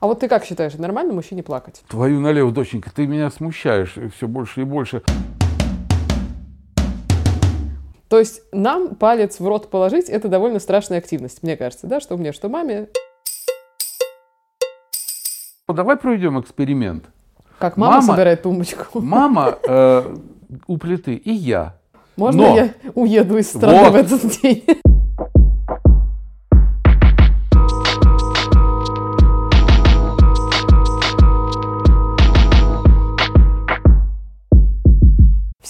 [0.00, 1.82] А вот ты как считаешь, нормально мужчине плакать?
[1.86, 5.02] Твою налево, доченька, ты меня смущаешь все больше и больше.
[8.08, 12.16] То есть нам палец в рот положить– это довольно страшная активность, мне кажется, да, что
[12.16, 12.88] мне, что маме.
[15.68, 17.04] Давай проведем эксперимент.
[17.58, 19.00] Как мама, мама собирает тумбочку.
[19.02, 20.16] Мама э,
[20.66, 21.76] у плиты и я.
[22.16, 22.56] Можно Но...
[22.56, 23.92] я уеду из страны вот.
[23.92, 24.64] в этот день?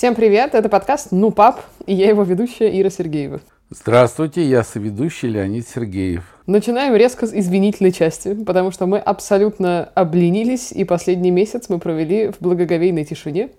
[0.00, 3.42] Всем привет, это подкаст «Ну, пап», и я его ведущая Ира Сергеева.
[3.68, 6.24] Здравствуйте, я соведущий Леонид Сергеев.
[6.50, 12.32] Начинаем резко с извинительной части, потому что мы абсолютно обленились, и последний месяц мы провели
[12.32, 13.50] в благоговейной тишине,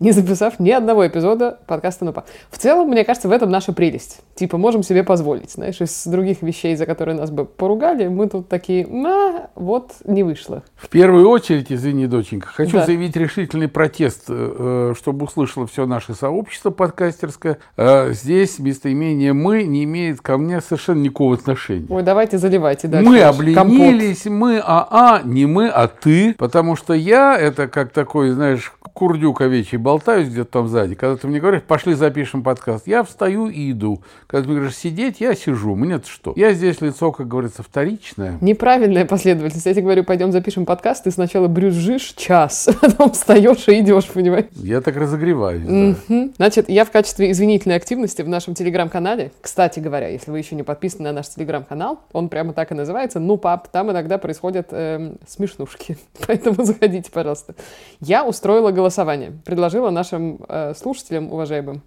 [0.00, 2.24] не записав ни одного эпизода подкаста «Нупа».
[2.50, 4.18] В целом, мне кажется, в этом наша прелесть.
[4.34, 8.48] Типа, можем себе позволить, знаешь, из других вещей, за которые нас бы поругали, мы тут
[8.48, 10.64] такие, на, вот, не вышло.
[10.74, 12.86] В первую очередь, извини, доченька, хочу да.
[12.86, 17.58] заявить решительный протест, э, чтобы услышало все наше сообщество подкастерское.
[17.76, 21.86] Э, здесь местоимение «мы» не имеет ко мне совершенно никакого отношения.
[21.88, 23.08] Ой, давайте заливайте дальше.
[23.08, 24.40] Мы обленились, компот.
[24.40, 26.34] мы а-а, не мы, а ты.
[26.34, 30.94] Потому что я, это как такой, знаешь, курдюк овечий, болтаюсь где-то там сзади.
[30.94, 34.02] Когда ты мне говоришь, пошли запишем подкаст, я встаю и иду.
[34.26, 35.74] Когда ты мне говоришь сидеть, я сижу.
[35.74, 36.32] Мне-то что?
[36.36, 38.38] Я здесь лицо, как говорится, вторичное.
[38.40, 39.66] Неправильная последовательность.
[39.66, 44.46] Я тебе говорю, пойдем запишем подкаст, ты сначала брюзжишь час, потом встаешь и идешь, понимаешь?
[44.54, 46.28] Я так разогреваюсь, да.
[46.36, 50.62] Значит, я в качестве извинительной активности в нашем телеграм-канале, кстати говоря, если вы еще не
[50.62, 53.20] подписаны на наш телеграм-канал, он прямо так и называется.
[53.20, 55.98] Ну, пап, там иногда происходят э, смешнушки.
[56.26, 57.54] Поэтому заходите, пожалуйста.
[58.00, 59.32] Я устроила голосование.
[59.44, 61.82] Предложила нашим э, слушателям, уважаемым,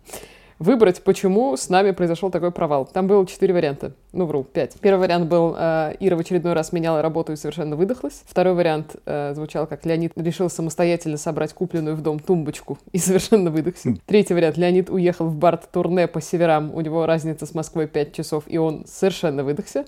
[0.59, 2.85] выбрать, почему с нами произошел такой провал.
[2.85, 3.93] Там было четыре варианта.
[4.11, 4.75] Ну, вру, пять.
[4.79, 8.23] Первый вариант был, э, Ира в очередной раз меняла работу и совершенно выдохлась.
[8.25, 13.51] Второй вариант э, звучал, как Леонид решил самостоятельно собрать купленную в дом тумбочку и совершенно
[13.51, 13.89] выдохся.
[13.89, 13.97] Хм.
[14.05, 18.43] Третий вариант, Леонид уехал в Барт-турне по северам, у него разница с Москвой 5 часов,
[18.47, 19.85] и он совершенно выдохся.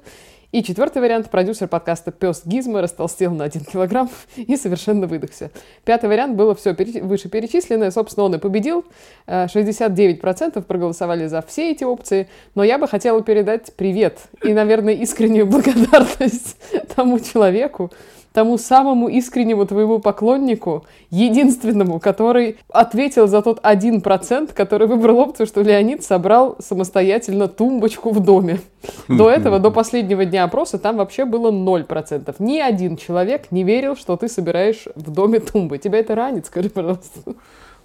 [0.56, 5.52] И четвертый вариант, продюсер подкаста «Пес Гизмо» растолстел на один килограмм и совершенно выдохся.
[5.84, 7.02] Пятый вариант было все переч...
[7.02, 8.86] вышеперечисленное, собственно, он и победил.
[9.28, 14.94] 69% э, проголосовали за все эти опции, но я бы хотела передать привет и, наверное,
[14.94, 16.56] искреннюю благодарность
[16.96, 17.92] тому человеку,
[18.35, 25.47] тому самому искреннему твоему поклоннику, единственному, который ответил за тот один процент, который выбрал опцию,
[25.47, 28.59] что Леонид собрал самостоятельно тумбочку в доме.
[29.07, 32.35] До этого, до последнего дня опроса, там вообще было 0%.
[32.40, 35.78] Ни один человек не верил, что ты собираешь в доме тумбы.
[35.78, 37.34] Тебя это ранит, скажи, пожалуйста.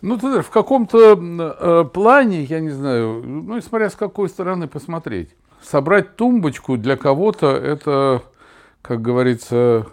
[0.02, 4.66] Ну, ты знаешь, в каком-то э, плане, я не знаю, ну, смотря с какой стороны
[4.66, 5.28] посмотреть.
[5.62, 8.22] Собрать тумбочку для кого-то это,
[8.82, 9.86] как говорится,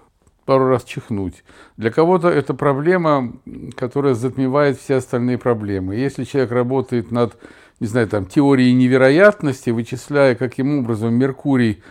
[0.48, 1.44] пару раз чихнуть.
[1.76, 3.34] Для кого-то это проблема,
[3.76, 5.96] которая затмевает все остальные проблемы.
[5.96, 7.38] Если человек работает над,
[7.82, 11.84] не знаю, там, теорией невероятности, вычисляя, каким образом Меркурий,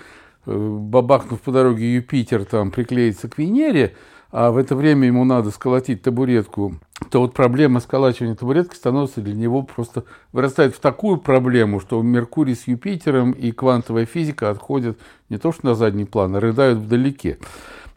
[0.46, 3.94] э, бабахнув по дороге Юпитер, там, приклеится к Венере,
[4.32, 6.76] а в это время ему надо сколотить табуретку,
[7.10, 12.54] то вот проблема сколачивания табуретки становится для него просто вырастает в такую проблему, что Меркурий
[12.54, 17.38] с Юпитером и квантовая физика отходят не то что на задний план, а рыдают вдалеке.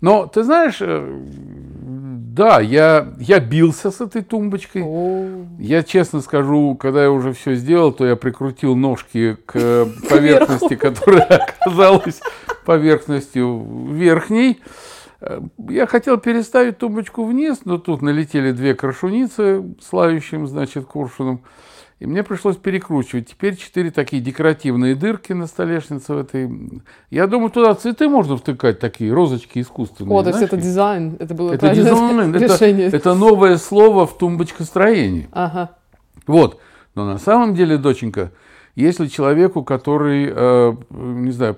[0.02, 1.24] Но ты знаешь, э,
[2.40, 4.84] да, я, я бился с этой тумбочкой.
[4.86, 5.46] О.
[5.60, 11.24] Я честно скажу, когда я уже все сделал, то я прикрутил ножки к поверхности, которая
[11.60, 12.22] оказалась
[12.66, 14.62] поверхностью верхней.
[15.20, 21.42] Э, я хотел переставить тумбочку вниз, но тут налетели две крашуницы с лающим, значит, куршуном.
[22.00, 23.28] И мне пришлось перекручивать.
[23.28, 26.50] Теперь четыре такие декоративные дырки на столешнице в этой.
[27.10, 30.18] Я думаю, туда цветы можно втыкать, такие розочки искусственные.
[30.18, 31.18] О, то есть это дизайн.
[31.20, 32.88] Это было это дизайн, решение.
[32.88, 35.28] Это, это новое слово в тумбочкостроении.
[35.34, 35.72] Ага.
[36.26, 36.62] Вот.
[36.96, 38.32] Но на самом деле, доченька,
[38.76, 41.58] если человеку, который, э, не знаю,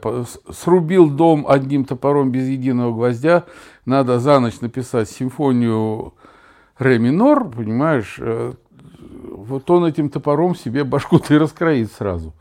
[0.50, 3.44] срубил дом одним топором без единого гвоздя,
[3.86, 6.16] надо за ночь написать симфонию
[6.80, 8.54] ре минор, понимаешь, э,
[9.42, 12.34] вот он этим топором себе башку-то и раскроит сразу.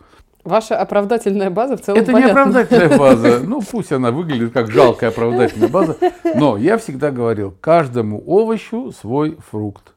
[0.43, 2.27] Ваша оправдательная база в целом Это понятна.
[2.27, 3.41] не оправдательная база.
[3.45, 5.97] Ну, пусть она выглядит как жалкая оправдательная база.
[6.35, 9.93] Но я всегда говорил, каждому овощу свой фрукт.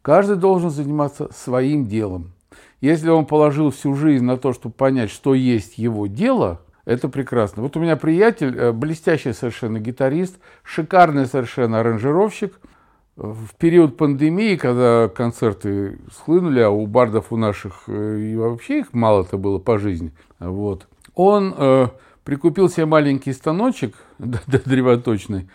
[0.00, 2.32] Каждый должен заниматься своим делом.
[2.80, 7.62] Если он положил всю жизнь на то, чтобы понять, что есть его дело, это прекрасно.
[7.62, 12.58] Вот у меня приятель, э, блестящий совершенно гитарист, шикарный совершенно аранжировщик–
[13.16, 18.92] в период пандемии, когда концерты схлынули, а у бардов у наших э, и вообще их
[18.92, 21.88] мало-то было по жизни, вот, он э,
[22.24, 25.50] прикупил себе маленький станочек древоточный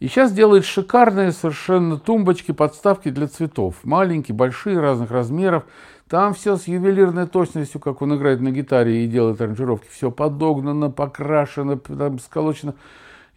[0.00, 3.76] И сейчас делает шикарные совершенно тумбочки, подставки для цветов.
[3.84, 5.64] Маленькие, большие, разных размеров.
[6.08, 9.88] Там все с ювелирной точностью, как он играет на гитаре и делает аранжировки.
[9.90, 12.74] Все подогнано, покрашено, там, сколочено.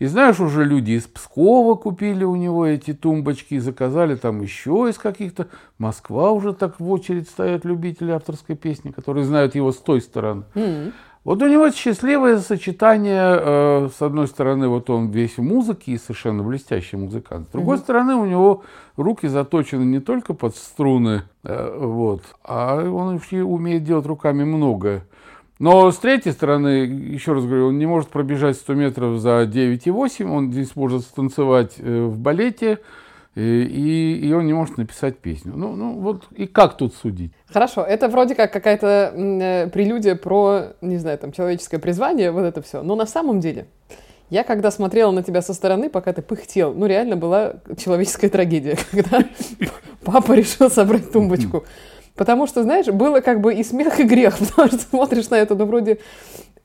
[0.02, 4.88] И знаешь, уже люди из Пскова купили у него эти тумбочки и заказали там еще
[4.90, 5.46] из каких-то.
[5.78, 10.46] Москва уже так в очередь стоят любители авторской песни, которые знают его с той стороны.
[10.56, 10.94] Mm-hmm.
[11.24, 16.00] Вот у него счастливое сочетание, э, с одной стороны, вот он весь в музыке и
[16.00, 17.82] совершенно блестящий музыкант, с другой mm-hmm.
[17.82, 18.64] стороны, у него
[18.98, 25.04] руки заточены не только под струны, э, вот, а он вообще умеет делать руками многое.
[25.62, 30.26] Но с третьей стороны, еще раз говорю, он не может пробежать 100 метров за 9,8,
[30.26, 32.80] он здесь может станцевать э, в балете,
[33.36, 35.54] и, и он не может написать песню.
[35.56, 37.32] Ну, ну вот и как тут судить?
[37.46, 42.64] Хорошо, это вроде как какая-то э, прелюдия про, не знаю, там, человеческое призвание, вот это
[42.64, 42.82] все.
[42.82, 43.68] Но на самом деле,
[44.32, 48.80] я когда смотрела на тебя со стороны, пока ты пыхтел, ну реально была человеческая трагедия,
[48.92, 49.24] когда
[50.04, 51.66] папа решил собрать тумбочку.
[52.16, 55.56] Потому что, знаешь, было как бы и смех, и грех, потому что смотришь на это,
[55.56, 56.00] ну вроде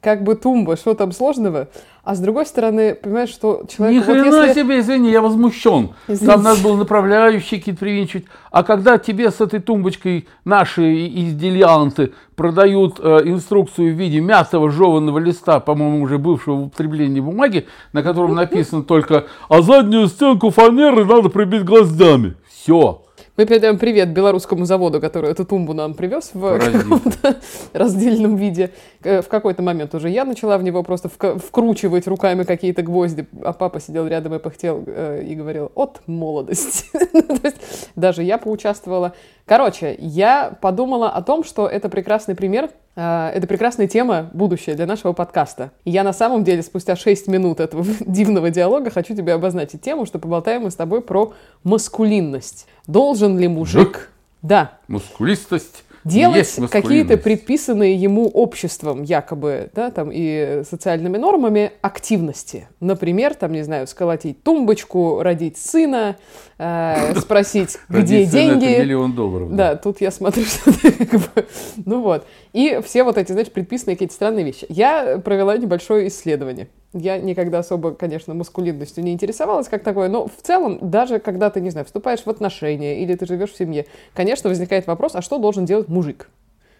[0.06, 1.68] как бы тумба, что там сложного,
[2.04, 4.02] а с другой стороны, понимаешь, что человек...
[4.02, 4.60] Ни хрена вот если...
[4.60, 5.94] себе, извини, я возмущен.
[6.06, 6.26] Извините.
[6.26, 8.26] Там надо было направляющие какие-то привинчивать.
[8.52, 15.18] А когда тебе с этой тумбочкой наши изделианты продают э, инструкцию в виде мятого жеванного
[15.18, 21.04] листа, по-моему, уже бывшего в употреблении бумаги, на котором написано только «А заднюю стенку фанеры
[21.04, 22.36] надо прибить гвоздями».
[22.48, 23.05] Все.
[23.36, 26.58] Мы передаем привет белорусскому заводу, который эту тумбу нам привез в
[27.74, 28.70] раздельном виде.
[29.02, 33.52] Э, в какой-то момент уже я начала в него просто вкручивать руками какие-то гвозди, а
[33.52, 36.86] папа сидел рядом и пыхтел э, и говорил «от молодости».
[37.94, 39.12] Даже я поучаствовала.
[39.44, 45.12] Короче, я подумала о том, что это прекрасный пример это прекрасная тема, будущее для нашего
[45.12, 45.70] подкаста.
[45.84, 50.06] И я на самом деле спустя 6 минут этого дивного диалога хочу тебе обозначить тему,
[50.06, 51.32] что поболтаем мы с тобой про
[51.62, 52.66] маскулинность.
[52.86, 53.88] Должен ли мужик...
[53.88, 54.10] Жик.
[54.42, 54.78] Да.
[54.88, 62.68] Мускулистость делать какие-то предписанные ему обществом, якобы, да, там, и социальными нормами активности.
[62.80, 66.16] Например, там, не знаю, сколотить тумбочку, родить сына,
[66.58, 68.80] э, спросить, где деньги.
[68.80, 69.54] миллион долларов.
[69.54, 70.72] Да, тут я смотрю, что
[71.06, 71.46] как бы,
[71.84, 72.24] ну вот.
[72.56, 74.64] И все вот эти, знаешь, предписанные какие-то странные вещи.
[74.70, 76.68] Я провела небольшое исследование.
[76.94, 81.60] Я никогда особо, конечно, маскулинностью не интересовалась как такое, но в целом, даже когда ты,
[81.60, 85.36] не знаю, вступаешь в отношения или ты живешь в семье, конечно, возникает вопрос, а что
[85.36, 86.30] должен делать мужик?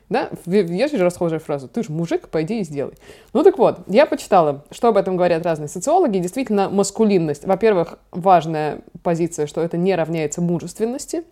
[0.08, 2.94] Да, есть же расхожая фраза «ты же мужик, пойди и сделай».
[3.34, 6.16] Ну так вот, я почитала, что об этом говорят разные социологи.
[6.16, 7.44] Действительно, маскулинность.
[7.44, 11.24] Во-первых, важная позиция, что это не равняется мужественности.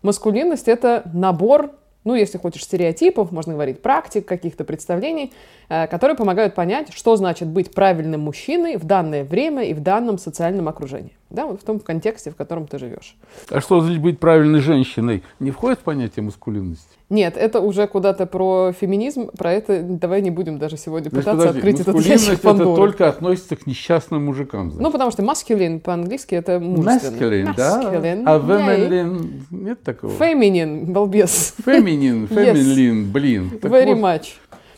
[0.00, 1.72] Маскулинность— это набор
[2.04, 5.32] ну, если хочешь, стереотипов, можно говорить практик, каких-то представлений,
[5.68, 10.18] э, которые помогают понять, что значит быть правильным мужчиной в данное время и в данном
[10.18, 11.12] социальном окружении.
[11.34, 13.16] Да, вот в том контексте, в котором ты живешь.
[13.50, 15.24] А что значит быть правильной женщиной?
[15.40, 16.86] Не входит в понятие маскулинности?
[17.10, 21.46] Нет, это уже куда-то про феминизм, про это давай не будем даже сегодня Значит, пытаться
[21.48, 22.70] подожди, открыть этот ящик Пандоры.
[22.70, 24.70] это только относится к несчастным мужикам.
[24.70, 24.82] Значит.
[24.82, 27.42] Ну, потому что masculine по-английски это мужественный.
[27.44, 27.80] Masculine, да?
[27.80, 30.12] А feminine нет такого?
[30.12, 31.56] Feminine, балбес.
[31.64, 33.12] Feminine, feminine, yes.
[33.12, 33.50] блин.
[33.60, 33.98] Так Very вот.
[33.98, 34.26] much.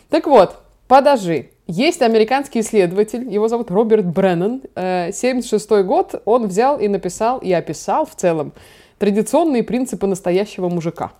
[0.09, 0.57] Так вот,
[0.89, 1.51] подожди.
[1.67, 4.63] Есть американский исследователь, его зовут Роберт Бреннан.
[4.77, 8.53] 76 э, год он взял и написал, и описал в целом
[8.99, 11.13] традиционные принципы настоящего мужика.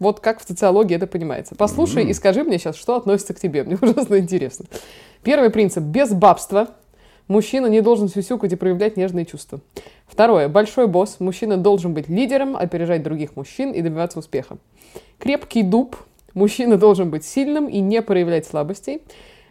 [0.00, 1.54] Вот как в социологии это понимается.
[1.54, 2.10] Послушай mm-hmm.
[2.10, 3.62] и скажи мне сейчас, что относится к тебе.
[3.62, 4.64] Мне ужасно интересно.
[5.22, 5.84] Первый принцип.
[5.84, 6.70] Без бабства
[7.28, 9.60] мужчина не должен сюсюкать и проявлять нежные чувства.
[10.08, 10.48] Второе.
[10.48, 11.20] Большой босс.
[11.20, 14.58] Мужчина должен быть лидером, опережать других мужчин и добиваться успеха.
[15.20, 15.96] Крепкий дуб.
[16.34, 19.02] Мужчина должен быть сильным и не проявлять слабостей.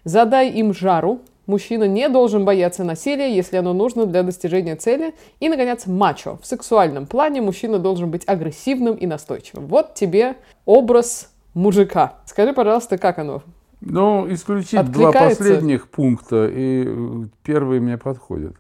[0.03, 1.21] Задай им жару.
[1.47, 5.13] Мужчина не должен бояться насилия, если оно нужно для достижения цели.
[5.39, 6.39] И, наконец, мачо.
[6.41, 9.67] В сексуальном плане мужчина должен быть агрессивным и настойчивым.
[9.67, 10.35] Вот тебе
[10.65, 12.13] образ мужика.
[12.25, 13.43] Скажи, пожалуйста, как оно?
[13.81, 18.55] Ну, исключить два последних пункта, и э, первый мне подходит.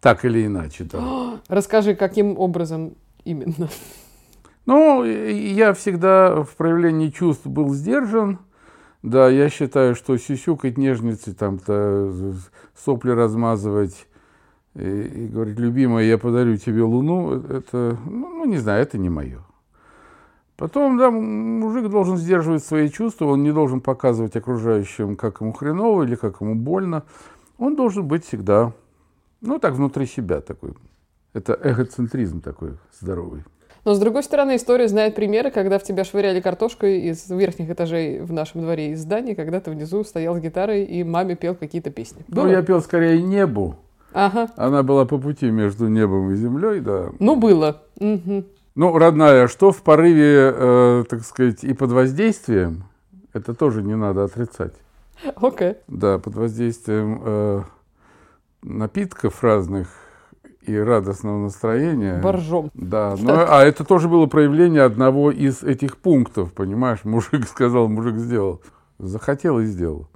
[0.00, 0.84] Так или иначе.
[0.84, 1.38] Да.
[1.48, 3.68] Расскажи, каким образом именно?
[4.68, 8.38] Ну, я всегда в проявлении чувств был сдержан,
[9.02, 12.12] да, я считаю, что сюсюкать нежницы, там-то
[12.76, 14.06] сопли размазывать
[14.74, 19.08] и, и говорить, любимая, я подарю тебе луну, это, ну, ну, не знаю, это не
[19.08, 19.38] мое.
[20.58, 26.02] Потом, да, мужик должен сдерживать свои чувства, он не должен показывать окружающим, как ему хреново
[26.02, 27.04] или как ему больно.
[27.56, 28.74] Он должен быть всегда,
[29.40, 30.74] ну, так, внутри себя такой.
[31.32, 33.44] Это эгоцентризм такой здоровый.
[33.84, 38.20] Но, с другой стороны, история знает примеры, когда в тебя швыряли картошкой из верхних этажей
[38.20, 41.90] в нашем дворе из здания, когда ты внизу стоял с гитарой и маме пел какие-то
[41.90, 42.24] песни.
[42.28, 42.44] Ну, Было?
[42.44, 43.76] Ну, я пел скорее небу.
[44.12, 44.48] Ага.
[44.56, 47.10] Она была по пути между небом и землей, да.
[47.18, 47.82] Ну, было.
[48.00, 48.46] Мгм.
[48.74, 52.84] Ну, родная, что в порыве, э, так сказать, и под воздействием,
[53.32, 54.74] это тоже не надо отрицать.
[55.36, 55.74] Окей.
[55.88, 57.62] Да, под воздействием э,
[58.62, 59.88] напитков разных
[60.68, 62.20] и радостного настроения.
[62.20, 62.70] Боржом.
[62.74, 67.04] Да, ну, а это тоже было проявление одного из этих пунктов, понимаешь?
[67.04, 68.60] Мужик сказал, мужик сделал.
[68.98, 70.08] Захотел и сделал.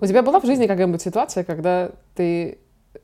[0.00, 2.58] У тебя была в жизни какая-нибудь ситуация, когда ты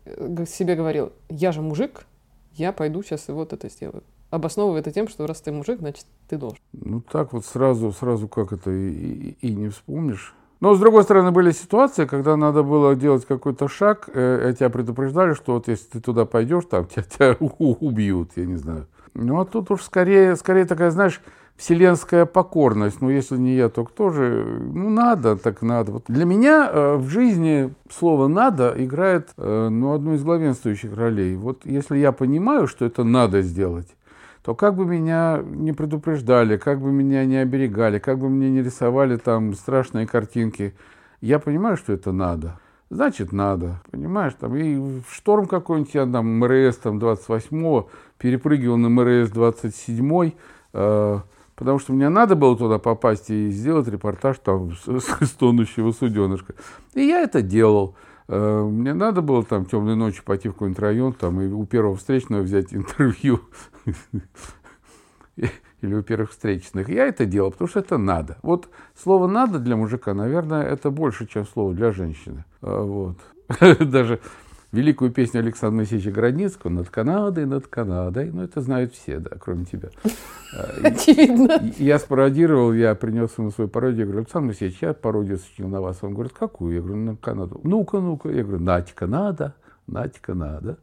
[0.05, 2.07] э, себе говорил, я же мужик,
[2.55, 4.03] я пойду сейчас и вот это сделаю.
[4.31, 6.59] Обосновывая это тем, что раз ты мужик, значит, ты должен.
[6.73, 10.35] Ну так вот сразу, сразу как это и, и- и не вспомнишь.
[10.61, 15.35] Но с другой стороны были ситуации, когда надо было делать какой-то шаг, э, тебя предупреждали,
[15.35, 18.87] что вот если ты туда пойдешь, там тебя, тебя убьют, я не знаю.
[19.15, 21.21] Ну а тут уж скорее, скорее такая, знаешь,
[21.57, 23.01] вселенская покорность.
[23.01, 24.45] Ну если не я, то кто же?
[24.61, 25.93] Ну надо, так надо.
[25.93, 31.37] Вот для меня э, в жизни слово надо играет э, ну одну из главенствующих ролей.
[31.37, 33.89] Вот если я понимаю, что это надо сделать,
[34.47, 38.62] то как бы меня не предупреждали, как бы меня не оберегали, как бы мне не
[38.62, 40.76] рисовали там страшные картинки,
[41.21, 42.61] я понимаю, что это надо.
[42.88, 48.88] Значит, надо, понимаешь, там и в шторм какой-нибудь, я там МРС там 28-го, перепрыгивал на
[48.88, 50.37] МРС 27-й,
[50.75, 51.19] э,
[51.57, 54.87] потому что мне надо было туда попасть и сделать репортаж там с,
[55.26, 56.55] с тонущего суденышка.
[56.95, 57.97] И я это делал.
[58.29, 61.97] Э, Мне надо было там темной ночью пойти в какой-нибудь район там, и у первого
[61.97, 63.41] встречного взять интервью
[65.37, 66.88] или у первых встречных.
[66.88, 68.38] Я это делал, потому что это надо.
[68.43, 72.45] Вот слово «надо» для мужика, наверное, это больше, чем слово для женщины.
[72.62, 73.19] А, Вот.
[73.81, 74.21] Даже
[74.73, 78.31] великую песню Александра Моисеевича Градницкого «Над Канадой, над Канадой».
[78.33, 79.90] Ну, это знают все, да, кроме тебя.
[80.57, 81.61] А, Очевидно.
[81.78, 84.00] Я спародировал, я принес ему свою пародию.
[84.00, 85.99] Я говорю, Александр Моисеевич, я пародию сочинил на вас.
[86.02, 86.75] Он говорит, какую?
[86.75, 87.61] Я говорю, на Канаду.
[87.62, 88.31] Ну-ка, ну-ка.
[88.31, 89.55] Я говорю, Натика надо,
[89.87, 90.78] Натика надо.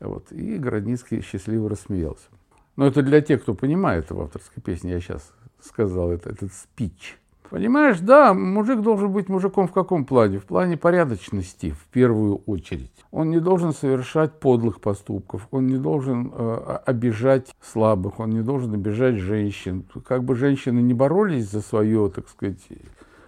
[0.00, 0.32] Вот.
[0.32, 2.28] И Городницкий счастливо рассмеялся.
[2.76, 7.18] Но это для тех, кто понимает в авторской песне, я сейчас сказал это, этот спич.
[7.50, 10.38] Понимаешь, да, мужик должен быть мужиком в каком плане?
[10.38, 12.92] В плане порядочности, в первую очередь.
[13.10, 18.72] Он не должен совершать подлых поступков, он не должен э, обижать слабых, он не должен
[18.74, 19.84] обижать женщин.
[20.06, 22.68] Как бы женщины не боролись за свое, так сказать,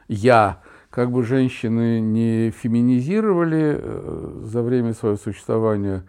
[0.06, 6.04] я, как бы женщины не феминизировали э, за время своего существования,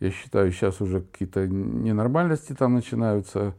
[0.00, 3.54] я считаю, сейчас уже какие-то ненормальности там начинаются.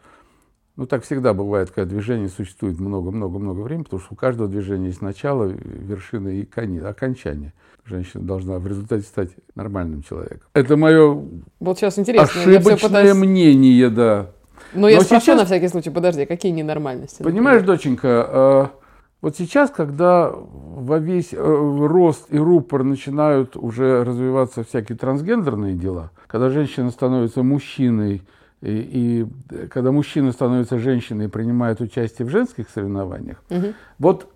[0.75, 5.01] Ну, так всегда бывает, когда движение существует много-много-много времени, потому что у каждого движения есть
[5.01, 7.53] начало, вершина и конец, окончание.
[7.83, 10.47] Женщина должна в результате стать нормальным человеком.
[10.53, 11.21] Это мое
[11.59, 12.39] Вот сейчас интересно.
[12.49, 14.31] я ошибочное пытаюсь- мнение, да.
[14.73, 17.23] Но я Но спрошу сейчас- на всякий случай, подожди, какие ненормальности?
[17.23, 18.79] Понимаешь, доченька, э,
[19.21, 26.11] вот сейчас, когда во весь э, рост и рупор начинают уже развиваться всякие трансгендерные дела,
[26.27, 28.21] когда женщина становится мужчиной,
[28.61, 33.73] и, и когда мужчина становится женщиной и принимает участие в женских соревнованиях, Мгм.
[33.99, 34.27] вот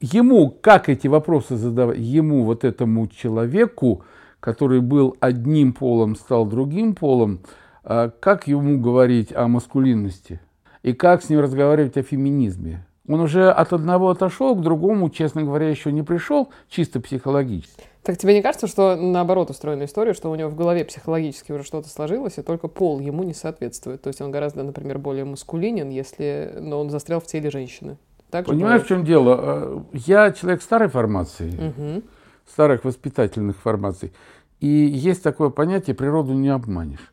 [0.00, 4.02] ему, как эти вопросы задавать, ему, вот этому человеку,
[4.40, 7.40] который был одним полом, стал другим полом,
[7.84, 10.40] а, как ему говорить о маскулинности?
[10.82, 12.84] И как с ним разговаривать о феминизме?
[13.06, 17.82] Он уже от одного отошел, к другому, честно говоря, еще не пришел, чисто психологически.
[18.02, 21.64] Так тебе не кажется, что наоборот устроена история, что у него в голове психологически уже
[21.64, 24.02] что-то сложилось, и только пол ему не соответствует?
[24.02, 26.54] То есть он гораздо, например, более маскулинен, если...
[26.60, 27.96] но он застрял в теле женщины.
[28.30, 28.88] Так же Понимаешь, в бывает?
[28.88, 29.36] чем дело?
[29.38, 32.02] А, Я человек старой формации, Мгм.
[32.46, 34.12] старых воспитательных формаций.
[34.60, 37.12] И есть такое понятие «природу не обманешь».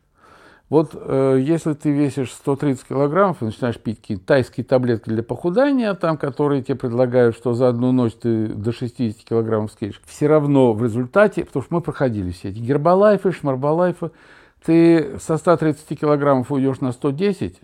[0.72, 5.92] Вот э, если ты весишь 130 килограммов и начинаешь пить какие-то тайские таблетки для похудания,
[5.92, 10.72] там, которые тебе предлагают, что за одну ночь ты до 60 килограммов скинешь, все равно
[10.72, 14.12] в результате, потому что мы проходили все эти гербалайфы, шмарбалайфы,
[14.64, 17.60] ты со 130 килограммов уйдешь на 110,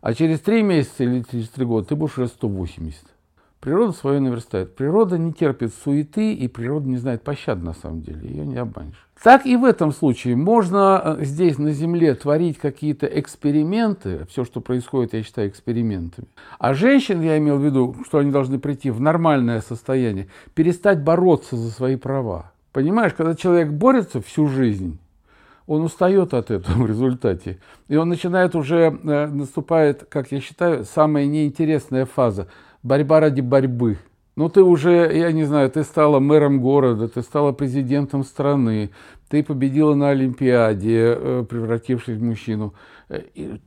[0.00, 3.02] а через 3 месяца или через 3 года ты будешь уже 180.
[3.66, 4.76] Природа свое наверстает.
[4.76, 8.20] Природа не терпит суеты, и природа не знает пощады на самом деле.
[8.22, 9.08] Ее не обманешь.
[9.20, 10.36] Так и в этом случае.
[10.36, 14.24] Можно э, здесь на Земле творить какие-то эксперименты.
[14.30, 16.28] Все, что происходит, я считаю экспериментами.
[16.60, 21.56] А женщин, я имел в виду, что они должны прийти в нормальное состояние, перестать бороться
[21.56, 22.52] за свои права.
[22.70, 25.00] Понимаешь, когда человек борется всю жизнь,
[25.66, 27.58] он устает от этого в результате.
[27.88, 32.46] И он начинает уже, э, наступает, как я считаю, самая неинтересная фаза.
[32.82, 33.98] Борьба ради борьбы.
[34.36, 38.90] Ну, ты уже, я не знаю, ты стала мэром города, ты стала президентом страны,
[39.28, 42.74] ты победила на Олимпиаде, э, превратившись в мужчину.
[43.08, 43.22] Э,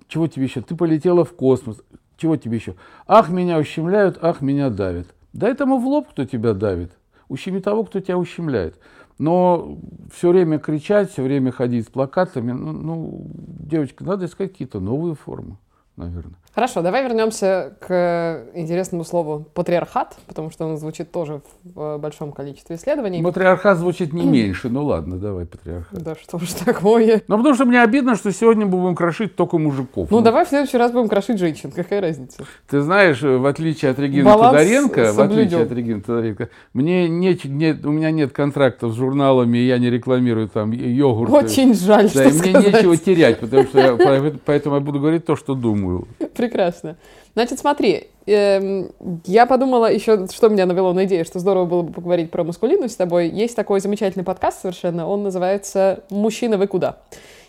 [0.07, 0.61] Чего тебе еще?
[0.61, 1.81] Ты полетела в космос.
[2.17, 2.75] Чего тебе еще?
[3.07, 5.07] Ах, меня ущемляют, ах, меня давят.
[5.33, 6.91] Дай тому в лоб, кто тебя давит.
[7.29, 8.79] Ущеми того, кто тебя ущемляет.
[9.17, 9.77] Но
[10.13, 15.15] все время кричать, все время ходить с плакатами, ну, ну девочка, надо искать какие-то новые
[15.15, 15.57] формы,
[15.97, 16.37] наверное.
[16.53, 22.75] Хорошо, давай вернемся к интересному слову патриархат, потому что он звучит тоже в большом количестве
[22.75, 23.21] исследований.
[23.21, 26.01] Патриархат звучит не меньше, ну ладно, давай патриархат.
[26.01, 27.21] Да что ж такое.
[27.27, 30.09] Ну потому что мне обидно, что сегодня будем крошить только мужиков.
[30.09, 32.43] Ну, ну давай в следующий раз будем крошить женщин, какая разница?
[32.67, 37.45] Ты знаешь, в отличие от Регины Баланс Тодоренко, в отличие от Регины Тодоренко, мне нет,
[37.45, 41.31] нет, у меня нет контрактов с журналами, я не рекламирую там йогурт.
[41.31, 42.73] Очень жаль, да, что и мне сказать.
[42.73, 46.07] нечего терять, потому что я, поэтому я буду говорить то, что думаю
[46.39, 46.95] прекрасно.
[47.33, 48.87] Значит, смотри, э,
[49.25, 52.93] я подумала еще, что меня навело на идею, что здорово было бы поговорить про маскулинность
[52.93, 53.27] с тобой.
[53.27, 56.99] Есть такой замечательный подкаст совершенно, он называется «Мужчина, вы куда?».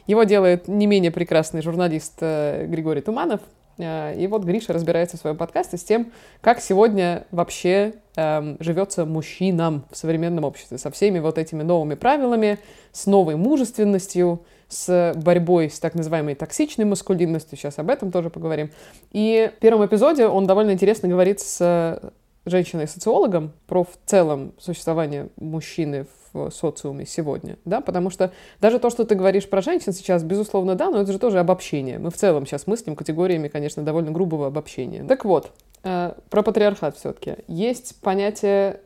[0.09, 3.40] Его делает не менее прекрасный журналист э, Григорий Туманов.
[3.78, 9.04] Э, и вот Гриша разбирается в своем подкасте с тем, как сегодня вообще э, живется
[9.04, 12.59] мужчинам в современном обществе, со всеми вот этими новыми правилами,
[12.90, 17.59] с новой мужественностью, с борьбой с так называемой токсичной маскулинностью.
[17.59, 18.71] Сейчас об этом тоже поговорим.
[19.11, 22.00] И в первом эпизоде он довольно интересно говорит с
[22.47, 29.05] женщиной-социологом про в целом существование мужчины в социуме сегодня, да, потому что даже то, что
[29.05, 31.99] ты говоришь про женщин сейчас, безусловно, да, но это же тоже обобщение.
[31.99, 35.05] Мы в целом сейчас мыслим категориями, конечно, довольно грубого обобщения.
[35.05, 35.50] Так вот,
[35.83, 37.37] э, про патриархат все-таки.
[37.49, 38.81] Есть понятие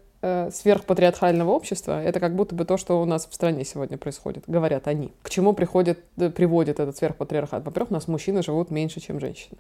[0.53, 4.89] сверхпатриархального общества, это как будто бы то, что у нас в стране сегодня происходит, говорят
[4.89, 5.13] они.
[5.23, 7.65] К чему приходит, э, приводит этот сверхпатриархат?
[7.65, 9.59] Во-первых, у нас мужчины живут меньше, чем женщины.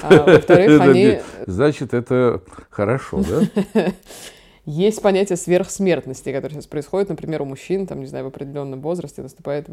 [0.00, 1.20] А, во-вторых, они...
[1.46, 3.42] Значит, это хорошо, да?
[4.70, 9.22] Есть понятие сверхсмертности, которое сейчас происходит, например, у мужчин, там, не знаю, в определенном возрасте
[9.22, 9.66] наступает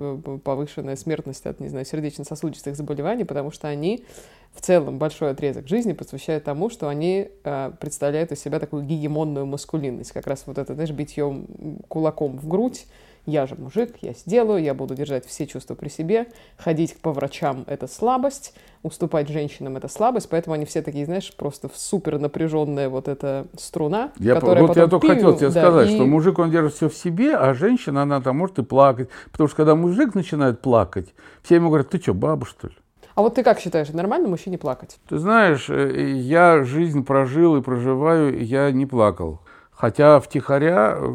[0.45, 4.05] повышенная смертность от, не знаю, сердечно-сосудистых заболеваний, потому что они
[4.53, 9.45] в целом большой отрезок жизни посвящают тому, что они э, представляют из себя такую гегемонную
[9.45, 11.45] маскулинность, как раз вот это, знаешь, битьем
[11.89, 12.85] кулаком в грудь,
[13.25, 16.27] я же мужик, я сделаю, я буду держать все чувства при себе,
[16.57, 18.53] ходить по врачам— это слабость,
[18.83, 24.11] уступать женщинам— это слабость, поэтому они все такие, знаешь, просто супер напряженная вот эта струна,
[24.19, 25.95] я, которая Вот я только пью, хотел тебе да, сказать, и...
[25.95, 29.47] что мужик, он держит все в себе, а женщина, она там может и плакать, потому
[29.47, 32.75] что когда мужик начинает плакать, все ему говорят, ты что, баба, что ли?
[33.15, 34.97] А вот ты как считаешь, нормально мужчине плакать?
[35.07, 39.39] Ты знаешь, э, я жизнь прожил и проживаю, я не плакал.
[39.75, 41.13] Хотя втихаря э,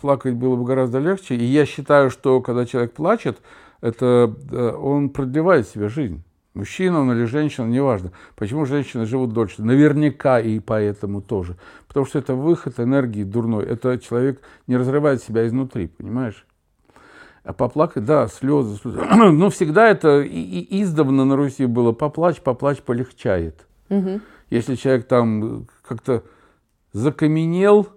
[0.00, 1.34] плакать было бы гораздо легче.
[1.34, 3.38] И я считаю, что когда человек плачет,
[3.80, 6.22] это э, он продлевает себе жизнь.
[6.54, 8.12] Мужчина он или женщина, неважно.
[8.36, 9.62] Почему женщины живут дольше?
[9.62, 11.56] Наверняка и поэтому тоже.
[11.86, 13.64] Потому что это выход энергии дурной.
[13.64, 16.46] Это человек не разрывает себя изнутри, понимаешь?
[17.44, 18.98] А поплакать, да, слезы, слезы.
[19.14, 23.66] Но всегда это и, и издавна на Руси было поплачь, поплачь полегчает.
[23.88, 24.20] Угу.
[24.50, 26.22] Если человек там как-то
[26.98, 27.88] закаменел,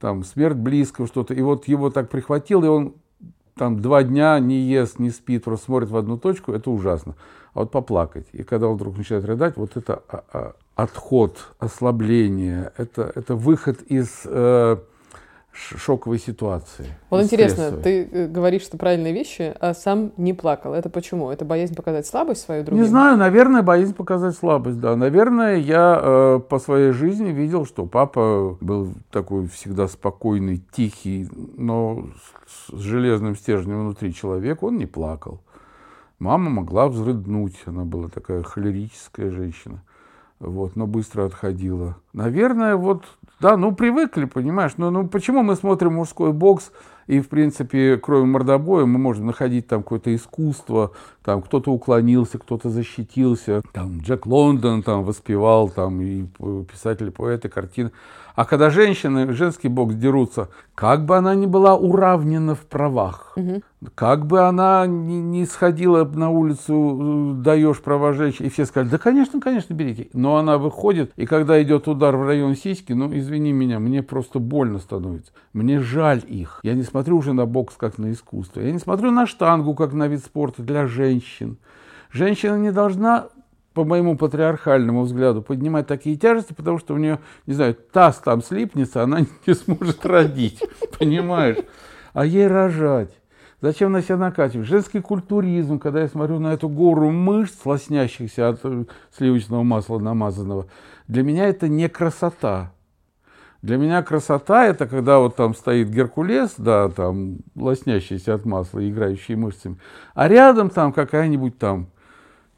[0.00, 2.94] там смерть близкого, что-то, и вот его так прихватил, и он
[3.54, 7.14] там два дня не ест, не спит, просто смотрит в одну точку, это ужасно.
[7.52, 12.72] А вот поплакать, и когда он вдруг начинает рыдать, вот это а, а, отход, ослабление,
[12.76, 14.76] это, это выход из э,
[15.52, 16.86] шоковой ситуации.
[17.10, 20.74] Вот интересно, ты э, говоришь, что правильные вещи, а сам не плакал.
[20.74, 21.30] Это почему?
[21.30, 22.82] Это боязнь показать слабость свою другим?
[22.82, 24.96] Не знаю, наверное, боязнь показать слабость, да.
[24.96, 32.06] Наверное, я э, по своей жизни видел, что папа был такой всегда спокойный, тихий, но
[32.46, 35.40] с, с железным стержнем внутри человек, он не плакал.
[36.18, 39.82] Мама могла взрыднуть, она была такая холерическая женщина
[40.40, 41.96] вот, но быстро отходила.
[42.12, 43.04] Наверное, вот,
[43.40, 46.70] да, ну привыкли, понимаешь, но ну почему мы смотрим мужской бокс,
[47.06, 50.92] и, в принципе, кроме мордобоя, мы можем находить там какое-то искусство,
[51.24, 56.24] там кто-то уклонился, кто-то защитился, там Джек Лондон там воспевал, там и
[56.70, 57.90] писатели, поэты, картины.
[58.40, 63.60] А когда женщины, женский бокс дерутся, как бы она ни была уравнена в правах, угу.
[63.94, 68.88] как бы она ни, ни сходила на улицу, э, даешь права женщине, и все сказали,
[68.88, 70.08] да, конечно, конечно, берите.
[70.14, 74.38] Но она выходит, и когда идет удар в район сиськи, ну, извини меня, мне просто
[74.38, 75.32] больно становится.
[75.52, 76.60] Мне жаль их.
[76.62, 78.62] Я не смотрю уже на бокс как на искусство.
[78.62, 81.58] Я не смотрю на штангу как на вид спорта для женщин.
[82.10, 83.26] Женщина не должна
[83.74, 88.42] по моему патриархальному взгляду, поднимать такие тяжести, потому что у нее, не знаю, таз там
[88.42, 90.62] слипнется, она не сможет родить,
[90.98, 91.58] понимаешь?
[92.12, 93.10] А ей рожать.
[93.60, 94.66] Зачем на себя накачивать?
[94.66, 98.84] Женский культуризм, когда я смотрю на эту гору мышц, лоснящихся от э,
[99.16, 100.66] сливочного масла намазанного,
[101.08, 102.72] для меня это не красота.
[103.60, 109.34] Для меня красота это когда вот там стоит Геркулес, да, там лоснящийся от масла, играющий
[109.34, 109.76] мышцами,
[110.14, 111.88] а рядом там какая-нибудь там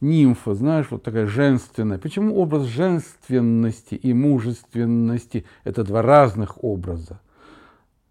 [0.02, 1.98] нимфа, знаешь, вот такая женственная.
[1.98, 7.20] Почему образ женственности и мужественности– это два разных образа?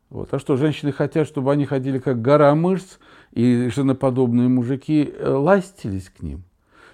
[0.10, 0.34] Вот.
[0.34, 2.98] А что, женщины хотят, чтобы они ходили как гора мышц,
[3.32, 6.44] и женоподобные мужики э, ластились к ним?